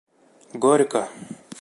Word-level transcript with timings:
Горько! 0.63 1.05